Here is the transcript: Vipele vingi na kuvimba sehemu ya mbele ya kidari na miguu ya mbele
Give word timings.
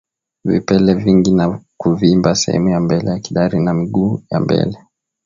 Vipele 0.45 0.93
vingi 0.93 1.31
na 1.31 1.61
kuvimba 1.77 2.35
sehemu 2.35 2.69
ya 2.69 2.79
mbele 2.79 3.09
ya 3.09 3.19
kidari 3.19 3.59
na 3.59 3.73
miguu 3.73 4.23
ya 4.31 4.39
mbele 4.39 4.77